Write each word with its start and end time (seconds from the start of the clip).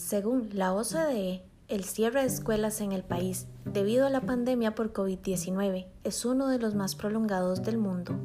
Según 0.00 0.48
la 0.54 0.72
OCDE, 0.72 1.42
el 1.68 1.84
cierre 1.84 2.22
de 2.22 2.26
escuelas 2.26 2.80
en 2.80 2.92
el 2.92 3.04
país 3.04 3.46
debido 3.66 4.06
a 4.06 4.10
la 4.10 4.22
pandemia 4.22 4.74
por 4.74 4.94
COVID-19 4.94 5.88
es 6.04 6.24
uno 6.24 6.48
de 6.48 6.58
los 6.58 6.74
más 6.74 6.96
prolongados 6.96 7.62
del 7.62 7.76
mundo. 7.76 8.18